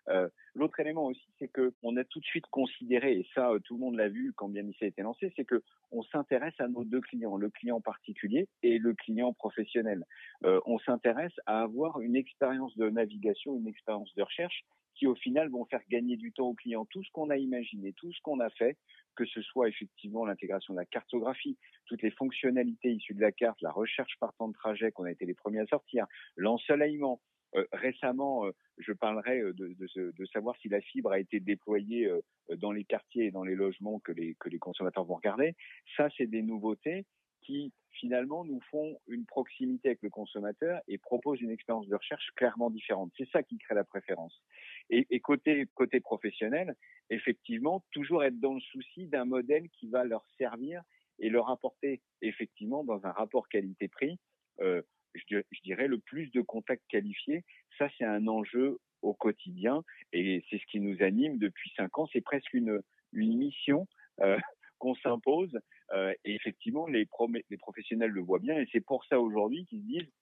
Euh, 0.08 0.28
L'autre 0.54 0.80
élément 0.80 1.06
aussi, 1.06 1.28
c'est 1.38 1.48
que 1.48 1.72
on 1.82 1.96
a 1.96 2.04
tout 2.04 2.18
de 2.18 2.24
suite 2.24 2.46
considéré, 2.50 3.12
et 3.12 3.26
ça 3.34 3.52
tout 3.64 3.74
le 3.74 3.80
monde 3.80 3.96
l'a 3.96 4.08
vu 4.08 4.32
quand 4.34 4.48
bien 4.48 4.64
a 4.80 4.84
été 4.84 5.02
lancé, 5.02 5.32
c'est 5.36 5.44
que 5.44 5.62
on 5.92 6.02
s'intéresse 6.02 6.58
à 6.58 6.68
nos 6.68 6.84
deux 6.84 7.00
clients, 7.00 7.36
le 7.36 7.50
client 7.50 7.80
particulier 7.80 8.48
et 8.62 8.78
le 8.78 8.94
client 8.94 9.32
professionnel. 9.32 10.04
Euh, 10.44 10.60
on 10.66 10.78
s'intéresse 10.80 11.34
à 11.46 11.62
avoir 11.62 12.00
une 12.00 12.16
expérience 12.16 12.76
de 12.76 12.90
navigation, 12.90 13.56
une 13.56 13.68
expérience 13.68 14.12
de 14.14 14.22
recherche 14.22 14.64
qui 14.94 15.06
au 15.06 15.14
final 15.14 15.48
vont 15.48 15.64
faire 15.66 15.82
gagner 15.88 16.16
du 16.16 16.32
temps 16.32 16.48
aux 16.48 16.54
clients. 16.54 16.84
Tout 16.86 17.04
ce 17.04 17.10
qu'on 17.12 17.30
a 17.30 17.36
imaginé, 17.36 17.92
tout 17.92 18.12
ce 18.12 18.20
qu'on 18.22 18.40
a 18.40 18.50
fait, 18.50 18.76
que 19.14 19.24
ce 19.26 19.40
soit 19.42 19.68
effectivement 19.68 20.26
l'intégration 20.26 20.74
de 20.74 20.78
la 20.78 20.86
cartographie, 20.86 21.56
toutes 21.86 22.02
les 22.02 22.10
fonctionnalités 22.10 22.90
issues 22.90 23.14
de 23.14 23.20
la 23.20 23.32
carte, 23.32 23.60
la 23.62 23.70
recherche 23.70 24.16
par 24.18 24.34
temps 24.34 24.48
de 24.48 24.54
trajet 24.54 24.90
qu'on 24.90 25.04
a 25.04 25.12
été 25.12 25.24
les 25.24 25.34
premiers 25.34 25.60
à 25.60 25.66
sortir, 25.66 26.06
l'ensoleillement, 26.36 27.20
euh, 27.20 27.37
récemment, 27.72 28.46
euh, 28.46 28.52
je 28.78 28.92
parlerai 28.92 29.40
euh, 29.40 29.52
de, 29.52 29.68
de, 29.68 30.12
de, 30.16 30.26
savoir 30.26 30.56
si 30.58 30.68
la 30.68 30.80
fibre 30.80 31.12
a 31.12 31.18
été 31.18 31.40
déployée 31.40 32.10
dans 32.56 32.72
les 32.72 32.84
quartiers 32.84 33.26
et 33.26 33.30
dans 33.30 33.44
les 33.44 33.54
logements 33.54 33.98
que 34.00 34.12
les, 34.12 34.34
que 34.38 34.48
les 34.48 34.58
consommateurs 34.58 35.04
vont 35.04 35.16
regarder. 35.16 35.54
Ça, 35.96 36.08
c'est 36.16 36.26
des 36.26 36.42
nouveautés 36.42 37.06
qui 37.42 37.72
finalement 37.92 38.44
nous 38.44 38.60
font 38.70 38.98
une 39.08 39.24
proximité 39.26 39.88
avec 39.88 40.02
le 40.02 40.10
consommateur 40.10 40.80
et 40.86 40.98
proposent 40.98 41.40
une 41.40 41.50
expérience 41.50 41.88
de 41.88 41.96
recherche 41.96 42.30
clairement 42.36 42.70
différente. 42.70 43.10
C'est 43.16 43.28
ça 43.30 43.42
qui 43.42 43.58
crée 43.58 43.74
la 43.74 43.84
préférence. 43.84 44.42
Et, 44.90 45.06
et, 45.10 45.20
côté 45.20 45.66
côté 45.74 46.00
professionnel, 46.00 46.76
effectivement, 47.10 47.84
toujours 47.92 48.22
être 48.24 48.38
dans 48.38 48.54
le 48.54 48.60
souci 48.60 49.06
d'un 49.06 49.24
modèle 49.24 49.68
qui 49.70 49.88
va 49.88 50.04
leur 50.04 50.24
servir 50.36 50.82
et 51.18 51.30
leur 51.30 51.50
apporter 51.50 52.00
effectivement 52.22 52.84
dans 52.84 53.04
un 53.04 53.12
rapport 53.12 53.48
qualité-prix 53.48 54.18
euh, 54.60 54.82
je, 55.28 55.60
dirais, 55.64 55.88
le 55.88 55.98
plus 55.98 56.30
de 56.32 56.40
contacts 56.40 56.86
qualifiés. 56.88 57.44
Ça, 57.78 57.88
c'est 57.96 58.04
un 58.04 58.26
enjeu 58.26 58.78
au 59.02 59.14
quotidien 59.14 59.82
et 60.12 60.44
c'est 60.50 60.58
ce 60.58 60.66
qui 60.66 60.80
nous 60.80 61.02
anime 61.02 61.38
depuis 61.38 61.70
cinq 61.76 61.98
ans. 61.98 62.08
C'est 62.12 62.20
presque 62.20 62.52
une, 62.54 62.80
mission 63.12 63.86
euh, 64.20 64.36
qu'on 64.78 64.94
s'impose 64.96 65.58
euh, 65.92 66.12
et 66.24 66.34
effectivement, 66.34 66.86
les, 66.86 67.06
professionnels 67.06 68.10
le 68.10 68.20
voient 68.20 68.38
bien 68.38 68.58
et 68.58 68.66
c'est 68.72 68.84
pour 68.84 69.04
ça 69.06 69.20
aujourd'hui 69.20 69.64
qu'ils 69.66 69.80
se 69.80 69.86
disent 69.86 70.12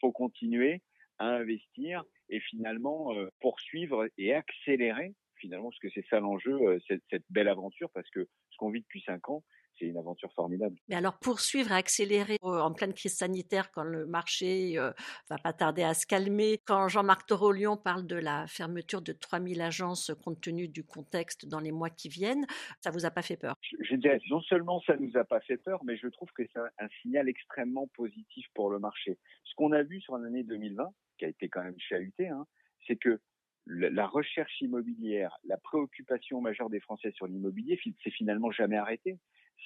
faut 0.00 0.12
continuer 0.12 0.80
à 1.18 1.26
investir 1.26 2.02
et 2.28 2.40
finalement 2.40 3.14
euh, 3.14 3.28
poursuivre 3.40 4.08
et 4.18 4.34
accélérer 4.34 5.14
finalement, 5.36 5.70
parce 5.70 5.78
que 5.80 5.90
c'est 5.90 6.06
ça 6.08 6.20
l'enjeu, 6.20 6.78
cette 6.88 7.24
belle 7.30 7.48
aventure, 7.48 7.90
parce 7.90 8.08
que 8.10 8.28
ce 8.50 8.56
qu'on 8.58 8.70
vit 8.70 8.80
depuis 8.80 9.02
cinq 9.02 9.28
ans, 9.28 9.42
c'est 9.82 9.88
une 9.88 9.98
aventure 9.98 10.32
formidable. 10.32 10.76
Mais 10.88 10.94
alors 10.94 11.18
poursuivre, 11.18 11.72
accélérer 11.72 12.38
euh, 12.44 12.60
en 12.60 12.72
pleine 12.72 12.94
crise 12.94 13.16
sanitaire 13.16 13.70
quand 13.72 13.82
le 13.82 14.06
marché 14.06 14.78
euh, 14.78 14.92
va 15.28 15.38
pas 15.38 15.52
tarder 15.52 15.82
à 15.82 15.94
se 15.94 16.06
calmer, 16.06 16.60
quand 16.64 16.88
Jean-Marc 16.88 17.26
Torolion 17.26 17.76
parle 17.76 18.06
de 18.06 18.16
la 18.16 18.46
fermeture 18.46 19.02
de 19.02 19.12
3000 19.12 19.60
agences 19.60 20.12
compte 20.22 20.40
tenu 20.40 20.68
du 20.68 20.84
contexte 20.84 21.46
dans 21.46 21.60
les 21.60 21.72
mois 21.72 21.90
qui 21.90 22.08
viennent, 22.08 22.46
ça 22.80 22.90
vous 22.90 23.04
a 23.04 23.10
pas 23.10 23.22
fait 23.22 23.36
peur? 23.36 23.56
Je, 23.62 23.76
je 23.80 23.96
dirais 23.96 24.20
non 24.30 24.40
seulement 24.42 24.80
ça 24.82 24.96
nous 24.96 25.16
a 25.16 25.24
pas 25.24 25.40
fait 25.40 25.56
peur, 25.56 25.82
mais 25.84 25.96
je 25.96 26.06
trouve 26.08 26.30
que 26.32 26.42
c'est 26.52 26.58
un, 26.58 26.70
un 26.78 26.88
signal 27.02 27.28
extrêmement 27.28 27.88
positif 27.88 28.46
pour 28.54 28.70
le 28.70 28.78
marché. 28.78 29.18
Ce 29.44 29.54
qu'on 29.56 29.72
a 29.72 29.82
vu 29.82 30.00
sur 30.00 30.16
l'année 30.16 30.44
2020, 30.44 30.88
qui 31.18 31.24
a 31.24 31.28
été 31.28 31.48
quand 31.48 31.62
même 31.64 31.78
chahuté, 31.78 32.28
hein, 32.28 32.46
c'est 32.86 32.96
que 32.96 33.20
la 33.66 34.06
recherche 34.06 34.60
immobilière, 34.60 35.38
la 35.44 35.56
préoccupation 35.56 36.40
majeure 36.40 36.68
des 36.68 36.80
Français 36.80 37.12
sur 37.12 37.26
l'immobilier 37.26 37.78
s'est 38.02 38.10
finalement 38.10 38.50
jamais 38.50 38.76
arrêtée. 38.76 39.18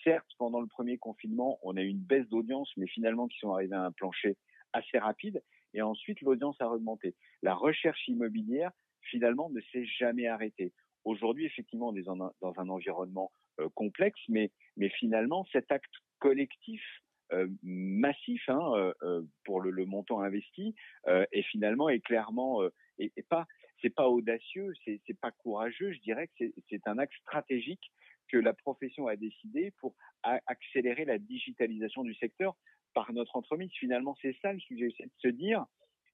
Certes, 0.05 0.31
pendant 0.39 0.61
le 0.61 0.67
premier 0.67 0.99
confinement, 0.99 1.59
on 1.63 1.77
a 1.77 1.83
eu 1.83 1.89
une 1.89 2.03
baisse 2.03 2.29
d'audience, 2.29 2.71
mais 2.77 2.87
finalement 2.87 3.29
qui 3.29 3.39
sont 3.39 3.53
arrivés 3.53 3.75
à 3.75 3.85
un 3.85 3.93
plancher 3.93 4.37
assez 4.73 4.99
rapide. 4.99 5.43
Et 5.75 5.83
ensuite, 5.83 6.21
l'audience 6.21 6.57
a 6.61 6.69
augmenté. 6.69 7.15
La 7.43 7.55
recherche 7.55 8.07
immobilière, 8.09 8.71
finalement, 9.03 9.51
ne 9.51 9.61
s'est 9.73 9.85
jamais 9.85 10.27
arrêtée. 10.27 10.73
Aujourd'hui, 11.05 11.45
effectivement, 11.45 11.89
on 11.89 11.97
est 11.97 12.03
dans 12.03 12.33
un, 12.59 12.69
environnement 12.69 13.31
euh, 13.61 13.69
complexe, 13.75 14.21
mais, 14.29 14.51
finalement, 14.99 15.47
cet 15.53 15.71
acte 15.71 15.93
collectif 16.19 16.83
euh, 17.33 17.49
massif 17.63 18.43
hein, 18.49 18.93
euh, 19.03 19.23
pour 19.45 19.61
le, 19.61 19.85
montant 19.85 20.21
investi 20.21 20.75
et 21.33 21.43
finalement 21.43 21.89
est 21.89 21.99
clairement 21.99 22.63
et, 22.99 23.13
et 23.17 23.23
pas 23.23 23.47
c'est 23.83 23.95
pas 23.95 24.09
audacieux, 24.09 24.73
c'est 24.85 25.21
pas 25.21 25.31
courageux, 25.31 25.93
je 25.93 26.01
dirais 26.01 26.29
que 26.39 26.45
c'est 26.69 26.87
un 26.87 26.99
axe 26.99 27.17
stratégique 27.23 27.93
que 28.29 28.37
la 28.37 28.53
profession 28.53 29.07
a 29.07 29.17
décidé 29.17 29.73
pour 29.81 29.95
accélérer 30.23 31.05
la 31.05 31.19
digitalisation 31.19 32.03
du 32.03 32.15
secteur 32.15 32.57
par 32.95 33.13
notre 33.13 33.37
entreprise. 33.37 33.71
Finalement, 33.79 34.17
c'est 34.23 34.37
ça 34.43 34.53
le 34.53 34.61
sujet, 34.61 34.89
c'est 34.97 35.05
de 35.05 35.13
se 35.19 35.29
dire 35.29 35.65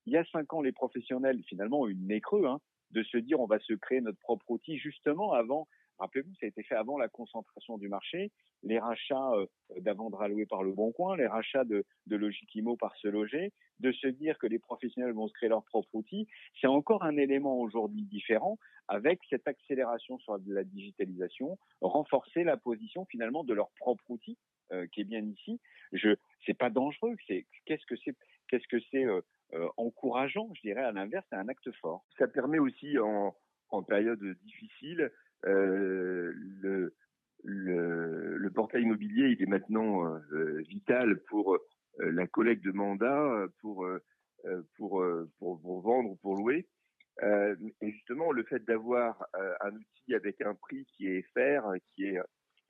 Il 0.06 0.12
y 0.12 0.16
a 0.16 0.24
cinq 0.26 0.52
ans, 0.52 0.60
les 0.60 0.72
professionnels, 0.72 1.42
finalement, 1.48 1.80
ont 1.80 1.88
eu 1.88 1.92
une 1.92 2.06
nez 2.06 2.20
creux, 2.20 2.46
hein, 2.46 2.60
de 2.90 3.02
se 3.02 3.16
dire 3.16 3.40
on 3.40 3.46
va 3.46 3.58
se 3.60 3.72
créer 3.72 4.00
notre 4.00 4.18
propre 4.18 4.50
outil 4.50 4.78
justement 4.78 5.32
avant 5.32 5.68
Rappelez-vous, 6.02 6.34
ça 6.40 6.46
a 6.46 6.48
été 6.48 6.64
fait 6.64 6.74
avant 6.74 6.98
la 6.98 7.08
concentration 7.08 7.78
du 7.78 7.88
marché, 7.88 8.32
les 8.64 8.80
rachats 8.80 9.34
euh, 9.34 9.46
d'Avandra 9.78 10.26
loué 10.26 10.46
par 10.46 10.64
le 10.64 10.72
Bon 10.72 10.90
Coin, 10.90 11.16
les 11.16 11.28
rachats 11.28 11.62
de, 11.62 11.84
de 12.08 12.74
par 12.74 12.96
Se 12.96 13.06
Loger, 13.06 13.52
de 13.78 13.92
se 13.92 14.08
dire 14.08 14.36
que 14.38 14.48
les 14.48 14.58
professionnels 14.58 15.12
vont 15.12 15.28
se 15.28 15.32
créer 15.32 15.48
leur 15.48 15.62
propre 15.62 15.94
outil, 15.94 16.26
c'est 16.60 16.66
encore 16.66 17.04
un 17.04 17.16
élément 17.16 17.56
aujourd'hui 17.60 18.02
différent 18.02 18.58
avec 18.88 19.20
cette 19.30 19.46
accélération 19.46 20.18
sur 20.18 20.38
la 20.44 20.64
digitalisation, 20.64 21.56
renforcer 21.80 22.42
la 22.42 22.56
position 22.56 23.04
finalement 23.04 23.44
de 23.44 23.54
leur 23.54 23.70
propre 23.78 24.02
outil 24.08 24.36
euh, 24.72 24.88
qui 24.88 25.02
est 25.02 25.04
bien 25.04 25.24
ici. 25.24 25.60
Je, 25.92 26.16
c'est 26.44 26.58
pas 26.58 26.70
dangereux, 26.70 27.14
qu'est-ce 27.28 27.86
que 27.86 28.80
c'est, 28.90 29.04
euh, 29.04 29.20
encourageant, 29.76 30.50
je 30.54 30.62
dirais 30.62 30.82
à 30.82 30.90
l'inverse, 30.90 31.24
c'est 31.30 31.36
un 31.36 31.48
acte 31.48 31.70
fort. 31.80 32.04
Ça 32.18 32.26
permet 32.26 32.58
aussi 32.58 32.98
en, 32.98 33.36
période 33.86 34.22
difficile 34.44 35.10
le, 35.44 36.94
le, 37.44 38.50
portail 38.54 38.82
immobilier, 38.82 39.30
il 39.30 39.42
est 39.42 39.46
maintenant 39.46 40.06
euh, 40.32 40.60
vital 40.68 41.20
pour 41.28 41.54
euh, 41.54 41.58
la 41.98 42.26
collecte 42.26 42.64
de 42.64 42.72
mandats, 42.72 43.46
pour, 43.60 43.86
pour, 44.76 45.04
pour, 45.38 45.60
pour 45.60 45.80
vendre 45.80 46.10
ou 46.10 46.16
pour 46.16 46.36
louer. 46.36 46.66
Euh, 47.22 47.54
et 47.80 47.90
justement, 47.92 48.32
le 48.32 48.42
fait 48.44 48.64
d'avoir 48.64 49.26
euh, 49.36 49.54
un 49.60 49.74
outil 49.74 50.14
avec 50.14 50.40
un 50.40 50.54
prix 50.54 50.86
qui 50.96 51.08
est 51.08 51.26
fair, 51.34 51.64
qui 51.94 52.06
est 52.06 52.20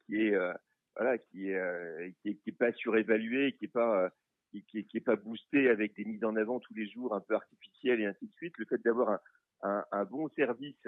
qui 0.07 0.17
est 0.17 0.35
euh, 0.35 0.53
voilà, 0.97 1.17
qui 1.17 1.51
est, 1.51 2.15
qui 2.21 2.31
est, 2.31 2.35
qui 2.35 2.51
est 2.51 2.59
pas 2.59 2.73
surévalué, 2.73 3.53
qui 3.53 3.67
est 3.67 3.73
pas 3.73 4.11
qui, 4.51 4.63
qui, 4.65 4.85
qui, 4.85 4.99
est 4.99 5.01
pas 5.01 5.17
boosté 5.17 5.71
avec 5.71 5.95
des 5.97 6.05
mises 6.05 6.25
en 6.25 6.37
avant 6.37 6.61
tous 6.61 6.75
les 6.75 6.87
jours 6.87 7.15
un 7.15 7.21
peu 7.21 7.35
artificielles 7.35 8.01
et 8.01 8.07
ainsi 8.07 8.27
de 8.27 8.33
suite. 8.33 8.59
Le 8.59 8.67
fait 8.67 8.83
d'avoir 8.85 9.21
un, 9.63 9.85
un, 9.91 10.05
bon 10.05 10.29
service 10.31 10.87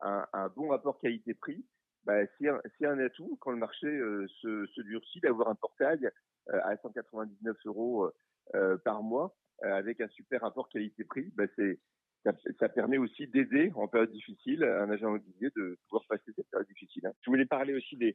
un, 0.00 0.48
bon 0.54 0.68
rapport 0.68 0.98
qualité-prix, 1.00 1.64
bah, 2.04 2.20
c'est 2.38 2.86
un, 2.86 2.98
atout 2.98 3.38
quand 3.40 3.50
le 3.50 3.56
marché 3.56 3.86
euh, 3.86 4.26
se, 4.40 4.82
durcit 4.82 5.20
d'avoir 5.20 5.48
un 5.48 5.54
portail 5.54 6.10
euh, 6.50 6.60
à 6.64 6.76
199 6.76 7.56
euros 7.64 8.10
euh, 8.54 8.76
par 8.78 9.02
mois 9.02 9.34
avec 9.62 10.00
un 10.00 10.08
super 10.08 10.42
rapport 10.42 10.68
qualité-prix. 10.68 11.32
Bah, 11.34 11.44
ça, 12.58 12.68
permet 12.68 12.98
aussi 12.98 13.26
d'aider 13.28 13.70
en 13.76 13.86
période 13.86 14.10
difficile 14.10 14.64
un 14.64 14.90
agent 14.90 15.08
immobilier 15.08 15.50
de 15.56 15.78
pouvoir 15.88 16.04
passer 16.08 16.32
cette 16.34 16.48
période 16.50 16.66
difficile. 16.68 17.06
Hein. 17.06 17.12
Voulais 17.26 17.46
parler 17.46 17.74
aussi 17.74 17.96
de, 17.96 18.14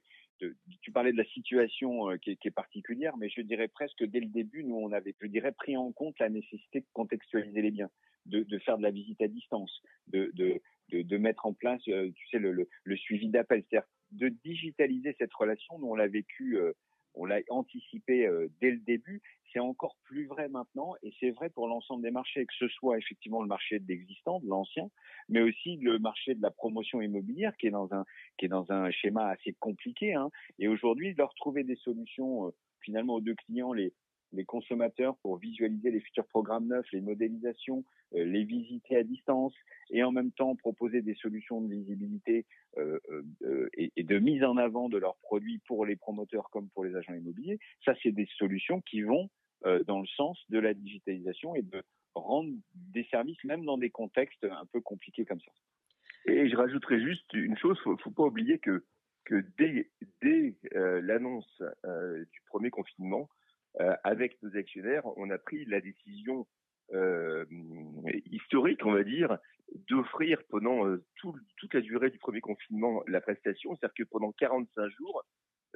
tu 0.81 0.91
parlais 0.91 1.11
de 1.11 1.17
la 1.17 1.25
situation 1.25 2.17
qui 2.17 2.31
est, 2.31 2.35
qui, 2.35 2.47
est, 2.47 2.51
particulière, 2.51 3.17
mais 3.17 3.29
je 3.29 3.41
dirais 3.41 3.67
presque 3.67 4.03
dès 4.03 4.19
le 4.19 4.27
début, 4.27 4.63
nous 4.63 4.75
on 4.75 4.91
avait, 4.91 5.15
je 5.21 5.27
dirais, 5.27 5.53
pris 5.53 5.77
en 5.77 5.91
compte 5.91 6.19
la 6.19 6.29
nécessité 6.29 6.81
de 6.81 6.87
contextualiser 6.93 7.61
les 7.61 7.71
biens, 7.71 7.89
de, 8.25 8.43
de 8.43 8.59
faire 8.59 8.77
de 8.77 8.83
la 8.83 8.91
visite 8.91 9.21
à 9.21 9.27
distance, 9.27 9.81
de, 10.07 10.31
de, 10.33 10.61
de, 10.89 11.01
de 11.01 11.17
mettre 11.17 11.45
en 11.45 11.53
place, 11.53 11.81
euh, 11.87 12.11
tu 12.15 12.27
sais, 12.27 12.39
le, 12.39 12.67
le, 12.83 12.97
suivi 12.97 13.29
d'appel, 13.29 13.63
c'est-à-dire 13.69 13.87
de 14.11 14.29
digitaliser 14.43 15.15
cette 15.17 15.33
relation. 15.33 15.77
Nous, 15.79 15.87
on 15.87 15.95
l'a 15.95 16.07
vécu, 16.07 16.57
euh, 16.57 16.73
on 17.13 17.25
l'a 17.25 17.39
anticipé 17.49 18.25
euh, 18.25 18.47
dès 18.61 18.71
le 18.71 18.79
début. 18.79 19.21
C'est 19.51 19.59
encore 19.59 19.95
plus 20.03 20.27
vrai 20.27 20.47
maintenant, 20.47 20.93
et 21.01 21.11
c'est 21.19 21.31
vrai 21.31 21.49
pour 21.49 21.67
l'ensemble 21.67 22.03
des 22.03 22.11
marchés, 22.11 22.45
que 22.45 22.53
ce 22.59 22.67
soit 22.67 22.99
effectivement 22.99 23.41
le 23.41 23.47
marché 23.47 23.79
de 23.79 23.87
l'existant, 23.87 24.39
de 24.39 24.47
l'ancien, 24.47 24.89
mais 25.27 25.41
aussi 25.41 25.77
le 25.77 25.97
marché 25.97 26.35
de 26.35 26.41
la 26.41 26.51
promotion 26.51 27.01
immobilière, 27.01 27.57
qui 27.57 27.65
est 27.65 27.71
dans 27.71 27.91
un 27.93 28.05
qui 28.37 28.45
est 28.45 28.49
dans 28.49 28.71
un 28.71 28.91
schéma 28.91 29.29
assez 29.29 29.53
compliqué. 29.59 30.13
Hein. 30.13 30.29
Et 30.59 30.67
aujourd'hui, 30.67 31.15
leur 31.15 31.33
trouver 31.33 31.63
des 31.63 31.77
solutions 31.77 32.53
finalement 32.81 33.15
aux 33.15 33.21
deux 33.21 33.35
clients, 33.35 33.73
les 33.73 33.91
les 34.33 34.45
consommateurs 34.45 35.17
pour 35.17 35.37
visualiser 35.37 35.91
les 35.91 35.99
futurs 35.99 36.27
programmes 36.27 36.67
neufs, 36.67 36.91
les 36.91 37.01
modélisations, 37.01 37.83
euh, 38.15 38.23
les 38.25 38.43
visiter 38.43 38.95
à 38.95 39.03
distance 39.03 39.53
et 39.89 40.03
en 40.03 40.11
même 40.11 40.31
temps 40.31 40.55
proposer 40.55 41.01
des 41.01 41.15
solutions 41.15 41.61
de 41.61 41.73
visibilité 41.73 42.45
euh, 42.77 42.99
euh, 43.43 43.69
et, 43.73 44.03
de 44.03 44.19
mise 44.19 44.43
en 44.43 44.57
avant 44.57 44.89
de 44.89 44.97
leurs 44.97 45.17
produits 45.17 45.59
pour 45.67 45.85
les 45.85 45.95
promoteurs 45.95 46.49
comme 46.51 46.69
pour 46.69 46.83
les 46.83 46.95
agents 46.95 47.13
immobiliers. 47.13 47.59
Ça, 47.85 47.93
c'est 48.01 48.11
des 48.11 48.27
solutions 48.37 48.81
qui 48.81 49.01
vont 49.01 49.29
dans 49.87 49.99
le 49.99 50.07
sens 50.07 50.39
de 50.47 50.57
la 50.57 50.73
digitalisation 50.73 51.53
et 51.53 51.61
de 51.61 51.83
rendre 52.15 52.49
des 52.73 53.03
services 53.11 53.43
même 53.43 53.65
dans 53.65 53.77
des 53.77 53.89
contextes 53.89 54.45
un 54.45 54.65
peu 54.71 54.79
compliqués 54.79 55.25
comme 55.25 55.41
ça. 55.41 55.51
Et 56.31 56.49
je 56.49 56.55
rajouterais 56.55 57.01
juste 57.01 57.33
une 57.33 57.57
chose, 57.57 57.77
faut, 57.83 57.97
faut 57.97 58.11
pas 58.11 58.23
oublier 58.23 58.59
que 58.59 58.85
dès, 59.57 59.89
l'annonce 61.01 61.61
du 62.31 62.41
premier 62.47 62.69
confinement, 62.69 63.29
avec 64.03 64.41
nos 64.41 64.55
actionnaires, 64.57 65.05
on 65.17 65.29
a 65.29 65.37
pris 65.37 65.65
la 65.65 65.79
décision 65.79 66.47
euh, 66.93 67.45
historique, 68.31 68.85
on 68.85 68.93
va 68.93 69.03
dire, 69.03 69.37
d'offrir 69.89 70.41
pendant 70.49 70.87
euh, 70.87 71.03
tout, 71.17 71.35
toute 71.57 71.73
la 71.73 71.81
durée 71.81 72.09
du 72.09 72.17
premier 72.17 72.41
confinement 72.41 73.03
la 73.07 73.21
prestation, 73.21 73.75
c'est-à-dire 73.75 73.93
que 73.93 74.03
pendant 74.09 74.31
45 74.31 74.89
jours, 74.97 75.23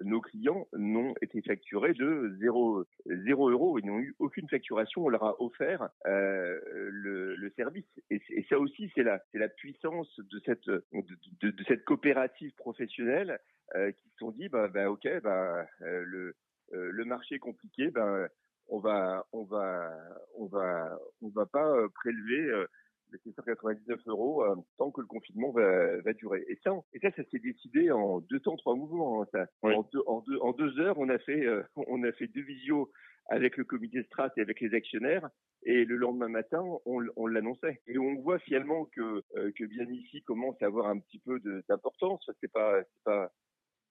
nos 0.02 0.22
clients 0.22 0.68
n'ont 0.74 1.14
été 1.22 1.44
facturés 1.44 1.94
de 1.94 2.36
0, 2.40 2.84
0 3.06 3.50
euros. 3.52 3.78
Ils 3.78 3.86
n'ont 3.86 4.00
eu 4.00 4.16
aucune 4.18 4.50
facturation. 4.50 5.06
On 5.06 5.10
leur 5.10 5.24
a 5.24 5.40
offert 5.40 5.88
euh, 6.08 6.60
le, 6.90 7.52
service. 7.56 7.86
Et, 8.10 8.20
ça 8.50 8.58
aussi, 8.58 8.92
c'est 8.96 9.04
la, 9.04 9.50
puissance 9.50 10.20
de 10.20 10.42
cette, 10.46 11.86
coopérative 11.86 12.54
professionnelle 12.56 13.40
euh, 13.76 13.92
qui 13.92 14.10
se 14.10 14.18
sont 14.18 14.32
dit, 14.32 14.50
bah, 14.50 14.68
bah 14.68 14.90
ok, 14.90 15.08
bah, 15.22 15.68
euh, 15.84 16.04
le, 16.06 16.20
euh, 16.30 16.34
le 16.74 17.06
marché 17.06 17.36
est 17.36 17.40
compliqué, 17.40 17.90
ben 17.92 18.28
on 18.70 18.80
va 18.80 19.26
on 19.32 19.44
va 19.44 19.92
on 20.38 20.46
va 20.46 20.98
on 21.22 21.30
va 21.30 21.46
pas 21.46 21.68
euh, 21.68 21.88
prélever 21.90 22.50
euh, 22.50 22.66
les 23.12 23.20
699 23.20 24.00
euros 24.08 24.44
tant 24.78 24.90
que 24.90 25.02
le 25.02 25.08
confinement 25.08 25.52
va, 25.52 26.02
va 26.02 26.14
durer. 26.14 26.44
Et 26.48 26.58
ça, 26.64 26.72
et 26.94 27.00
ça, 27.00 27.12
ça 27.12 27.24
s'est 27.30 27.40
décidé 27.40 27.92
en 27.92 28.22
deux 28.22 28.40
temps, 28.40 28.56
trois 28.56 28.76
mouvements. 28.76 29.22
Hein, 29.22 29.28
ça. 29.32 29.46
Oui. 29.62 29.76
En, 29.76 29.88
deux, 29.94 30.02
en, 30.08 30.22
deux, 30.22 30.38
en 30.40 30.52
deux 30.54 30.80
heures, 30.80 30.98
on 30.98 31.10
a 31.10 31.20
fait 31.20 31.46
on 31.76 32.02
a 32.04 32.12
fait 32.14 32.28
deux 32.28 32.42
visios 32.42 32.92
avec 33.30 33.58
le 33.58 33.66
comité 33.66 34.02
strat 34.04 34.32
et 34.38 34.42
avec 34.42 34.60
les 34.62 34.74
actionnaires. 34.74 35.30
Et 35.66 35.86
le 35.86 35.96
lendemain 35.96 36.28
matin, 36.28 36.64
on, 36.86 37.06
on 37.16 37.28
l'annonçait. 37.28 37.82
Et 37.86 38.00
on 38.00 38.16
voit 38.16 38.40
finalement 38.40 38.86
que 38.86 39.24
que 39.52 39.66
bien 39.66 39.86
ici 39.92 40.24
commence 40.24 40.60
à 40.64 40.66
avoir 40.66 40.88
un 40.88 40.98
petit 40.98 41.20
peu 41.20 41.40
d'importance. 41.70 42.28
C'est 42.42 42.52
pas 42.52 42.82
c'est 42.82 43.04
pas 43.04 43.32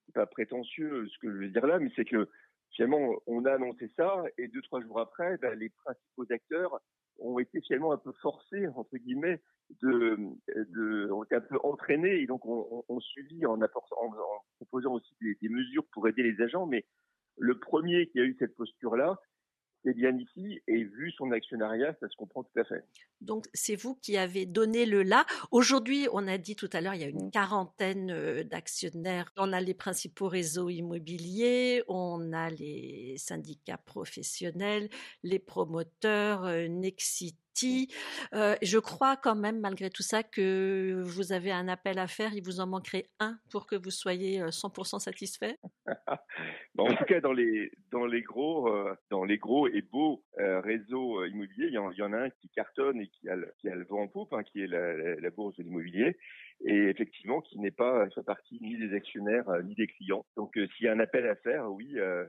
c'est 0.07 0.15
pas 0.15 0.27
prétentieux 0.27 1.07
ce 1.07 1.19
que 1.19 1.31
je 1.31 1.37
veux 1.37 1.49
dire 1.49 1.67
là, 1.67 1.79
mais 1.79 1.93
c'est 1.95 2.05
que 2.05 2.29
finalement, 2.73 3.15
on 3.27 3.45
a 3.45 3.53
annoncé 3.53 3.91
ça 3.97 4.25
et 4.39 4.49
deux, 4.49 4.63
trois 4.63 4.81
jours 4.83 5.01
après, 5.01 5.37
ben, 5.39 5.59
les 5.59 5.71
principaux 5.71 6.25
acteurs 6.31 6.81
ont 7.19 7.39
été 7.39 7.61
finalement 7.61 7.93
un 7.93 7.99
peu 7.99 8.13
forcés, 8.21 8.67
entre 8.69 8.97
guillemets, 8.97 9.41
de, 9.83 10.17
de 10.49 11.11
ont 11.11 11.25
été 11.25 11.37
un 11.37 11.41
peu 11.41 11.59
entraînés 11.63 12.21
et 12.21 12.27
donc 12.27 12.45
on, 12.47 12.67
on, 12.71 12.85
on 12.89 13.01
suivi 13.01 13.47
en, 13.47 13.61
en, 13.61 13.65
en 13.65 14.45
proposant 14.57 14.95
aussi 14.95 15.15
des, 15.21 15.37
des, 15.41 15.49
mesures 15.49 15.85
pour 15.93 16.09
aider 16.09 16.23
les 16.23 16.43
agents. 16.43 16.67
Mais 16.67 16.85
le 17.39 17.59
premier 17.59 18.09
qui 18.09 18.21
a 18.21 18.25
eu 18.25 18.37
cette 18.39 18.57
posture-là, 18.57 19.19
c'est 19.85 19.95
bien 19.95 20.17
ici 20.17 20.63
et 20.67 20.85
vu 20.85 21.11
son 21.13 21.33
actionnariat, 21.33 21.95
ça 22.01 22.09
se 22.09 22.17
comprend 22.17 22.43
tout 22.43 22.59
à 22.59 22.65
fait. 22.65 22.85
Donc 23.21 23.47
c'est 23.55 23.77
vous 23.77 23.95
qui 23.97 24.17
avez 24.17 24.47
donné 24.47 24.87
le 24.87 25.03
là. 25.03 25.25
Aujourd'hui, 25.51 26.09
on 26.13 26.27
a 26.29 26.39
dit 26.39 26.57
tout 26.57 26.71
à 26.73 26.81
l'heure, 26.81 26.95
il 26.95 27.01
y 27.01 27.05
a 27.05 27.09
une 27.09 27.27
mmh. 27.27 27.31
quarantaine 27.31 28.11
euh, 28.11 28.45
d'actionnaires. 28.45 29.33
On 29.37 29.53
a 29.53 29.61
les 29.61 29.75
principaux 29.75 30.29
réseaux 30.29 30.69
immobiliers, 30.69 31.83
on 31.89 32.33
a 32.33 32.51
les 32.51 33.17
syndicats 33.19 33.79
professionnels, 33.79 34.89
les 35.23 35.39
promoteurs, 35.39 36.45
euh, 36.45 36.69
Nexity 37.53 37.89
euh, 38.35 38.57
je 38.63 38.79
crois 38.79 39.17
quand 39.17 39.35
même, 39.35 39.61
malgré 39.61 39.91
tout 39.91 40.03
ça, 40.03 40.23
que 40.23 41.03
vous 41.05 41.33
avez 41.33 41.53
un 41.53 41.69
appel 41.69 41.99
à 41.99 42.07
faire. 42.07 42.33
Il 42.35 42.43
vous 42.43 42.61
en 42.61 42.67
manquerait 42.67 43.07
un 43.21 43.39
pour 43.51 43.67
que 43.67 43.77
vous 43.77 43.91
soyez 43.91 44.41
100% 44.41 44.99
satisfait. 44.99 45.59
bon, 46.75 46.89
en 46.89 46.95
tout 46.95 47.05
cas, 47.05 47.21
dans 47.21 47.33
les 47.33 47.71
dans 47.91 48.07
les 48.07 48.23
gros 48.23 48.69
euh, 48.69 48.95
dans 49.11 49.25
les 49.25 49.39
gros 49.39 49.69
et 49.69 49.83
beaux 49.83 50.25
euh, 50.39 50.61
réseaux 50.61 51.25
immobiliers, 51.25 51.67
il 51.69 51.75
y, 51.75 51.79
en, 51.79 51.91
il 51.91 51.99
y, 51.99 52.03
en, 52.03 52.13
a 52.13 52.19
un 52.19 52.31
qui 52.31 52.49
cartonne 52.51 53.01
et 53.01 53.09
qui 53.09 53.29
a 53.29 53.37
le, 53.37 53.53
qui 53.59 53.69
a 53.69 53.75
le 53.75 53.85
vent 53.85 54.03
en 54.03 54.09
poupe, 54.09 54.33
hein, 54.33 54.43
qui 54.43 54.63
est 54.63 54.67
la, 54.67 54.97
la, 54.97 55.15
la 55.17 55.31
bourse 55.31 55.57
de 55.57 55.63
l'immobilier 55.63 56.17
et 56.65 56.89
effectivement 56.89 57.41
qui 57.41 57.59
n'est 57.59 57.71
pas 57.71 58.09
fait 58.11 58.23
partie 58.23 58.59
ni 58.61 58.77
des 58.77 58.95
actionnaires 58.95 59.49
euh, 59.49 59.63
ni 59.63 59.75
des 59.75 59.87
clients. 59.87 60.25
Donc 60.37 60.57
euh, 60.57 60.67
s'il 60.77 60.87
y 60.87 60.89
a 60.89 60.93
un 60.93 61.01
appel 61.01 61.27
à 61.27 61.35
faire, 61.37 61.71
oui, 61.71 61.95
euh, 61.97 62.25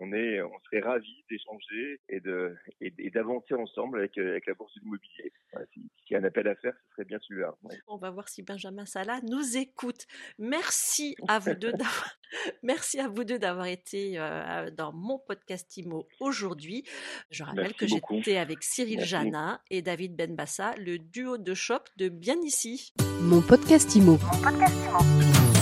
on 0.00 0.12
est, 0.12 0.40
on 0.42 0.58
serait 0.64 0.80
ravis 0.80 1.24
d'échanger 1.30 2.00
et 2.08 2.20
de 2.20 2.54
et, 2.80 3.10
d'avancer 3.10 3.54
ensemble 3.54 3.98
avec 3.98 4.16
avec 4.18 4.46
la 4.46 4.54
bourse 4.54 4.74
de 4.74 4.80
l'immobilier. 4.80 5.32
Voilà, 5.52 5.66
S'il 5.72 5.82
si 6.06 6.12
y 6.12 6.16
a 6.16 6.20
un 6.20 6.24
appel 6.24 6.48
à 6.48 6.54
faire, 6.56 6.74
ce 6.74 6.92
serait 6.94 7.04
bien 7.04 7.18
celui-là. 7.20 7.54
Ouais. 7.62 7.76
On 7.88 7.96
va 7.96 8.10
voir 8.10 8.28
si 8.28 8.42
Benjamin 8.42 8.86
Salah 8.86 9.20
nous 9.28 9.56
écoute. 9.56 10.06
Merci 10.38 11.16
à 11.28 11.38
vous 11.38 11.54
deux 11.54 11.72
d'avoir, 11.72 12.18
merci 12.62 13.00
à 13.00 13.08
vous 13.08 13.24
deux 13.24 13.38
d'avoir 13.38 13.66
été 13.66 14.18
euh, 14.18 14.70
dans 14.70 14.92
mon 14.92 15.18
podcast 15.18 15.76
IMO 15.76 16.06
aujourd'hui. 16.20 16.84
Je 17.30 17.42
rappelle 17.42 17.64
merci 17.64 17.76
que 17.76 17.86
j'étais 17.86 18.36
avec 18.36 18.62
Cyril 18.62 18.96
merci. 18.98 19.10
Janin 19.10 19.60
et 19.70 19.82
David 19.82 20.16
Benbassa, 20.16 20.74
le 20.76 20.98
duo 20.98 21.38
de 21.38 21.54
shop 21.54 21.80
de 21.96 22.08
Bien 22.08 22.36
ici. 22.46 22.92
Mon 23.20 23.42
podcast 23.42 23.94
IMO. 23.96 24.18
Mon 24.22 24.38
podcast 24.40 24.74
IMO. 24.86 25.55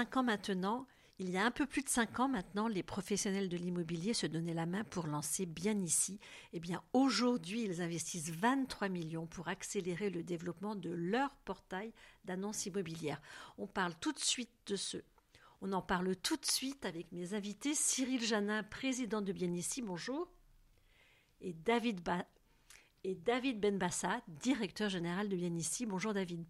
Cinq 0.00 0.16
ans 0.16 0.22
maintenant, 0.22 0.86
il 1.18 1.28
y 1.28 1.36
a 1.36 1.44
un 1.44 1.50
peu 1.50 1.66
plus 1.66 1.82
de 1.82 1.88
cinq 1.90 2.20
ans 2.20 2.28
maintenant, 2.28 2.68
les 2.68 2.82
professionnels 2.82 3.50
de 3.50 3.58
l'immobilier 3.58 4.14
se 4.14 4.26
donnaient 4.26 4.54
la 4.54 4.64
main 4.64 4.82
pour 4.82 5.06
lancer 5.06 5.44
bien 5.44 5.78
ici. 5.78 6.18
Eh 6.54 6.58
bien, 6.58 6.82
aujourd'hui, 6.94 7.64
ils 7.64 7.82
investissent 7.82 8.30
23 8.30 8.88
millions 8.88 9.26
pour 9.26 9.48
accélérer 9.48 10.08
le 10.08 10.22
développement 10.22 10.74
de 10.74 10.88
leur 10.88 11.36
portail 11.44 11.92
d'annonces 12.24 12.64
immobilières. 12.64 13.20
On 13.58 13.66
parle 13.66 13.92
tout 14.00 14.12
de 14.12 14.18
suite 14.18 14.48
de 14.68 14.76
ce. 14.76 14.96
On 15.60 15.70
en 15.74 15.82
parle 15.82 16.16
tout 16.16 16.38
de 16.38 16.46
suite 16.46 16.86
avec 16.86 17.12
mes 17.12 17.34
invités 17.34 17.74
Cyril 17.74 18.22
Janin, 18.22 18.62
président 18.62 19.20
de 19.20 19.32
Bien 19.32 19.52
ici, 19.52 19.82
bonjour, 19.82 20.32
et 21.42 21.52
David, 21.52 22.00
Benbassa, 23.60 24.22
directeur 24.28 24.88
général 24.88 25.28
de 25.28 25.36
Bien 25.36 25.54
ici. 25.54 25.84
Bonjour 25.84 26.14
David. 26.14 26.42